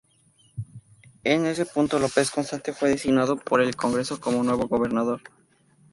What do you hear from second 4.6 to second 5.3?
gobernador.